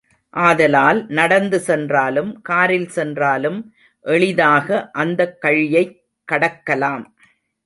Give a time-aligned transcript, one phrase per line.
[0.33, 3.73] ஆதலால் நடந்து சென்றாலும் காரில் சென்றாலும்,
[4.01, 6.01] எளிதாக அந்தக் கழியைக்
[6.31, 7.05] கடக்கலாம்.